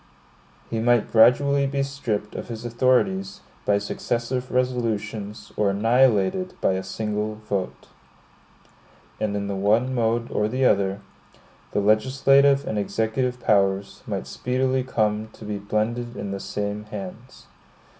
[0.71, 6.81] He might gradually be stripped of his authorities by successive resolutions, or annihilated by a
[6.81, 7.85] single vote.
[9.19, 11.01] And in the one mode or the other,
[11.69, 17.45] the legislative and executive powers might speedily come to be blended in the same hands.